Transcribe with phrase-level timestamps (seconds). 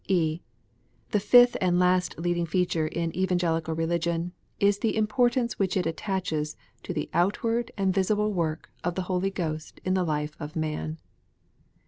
[0.07, 0.41] (e)
[1.11, 6.57] The fifth and last leading feature in Evangelical Keligion is the importance which it attaches
[6.81, 10.97] to the outward and visible work of the Holy Ghost in the life of man.